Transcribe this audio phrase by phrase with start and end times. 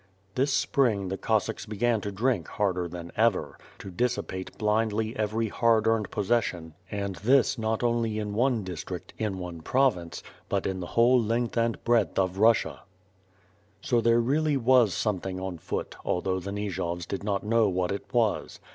[0.33, 5.85] This spring the Cossacks began to drink harder than ever; to dissipate blindly every hard
[5.85, 10.87] earned possession; and this not only in one district, in one province, but in the
[10.97, 12.79] whole length and breadth of Bussia.
[13.81, 18.11] So there really was something on foot, although the Nijovs did not know what it
[18.11, 18.59] was.